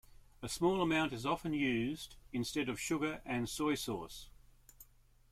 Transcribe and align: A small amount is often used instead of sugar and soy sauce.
A 0.41 0.49
small 0.49 0.81
amount 0.81 1.13
is 1.13 1.27
often 1.27 1.53
used 1.53 2.15
instead 2.33 2.69
of 2.69 2.79
sugar 2.79 3.21
and 3.23 3.47
soy 3.47 3.75
sauce. 3.75 4.29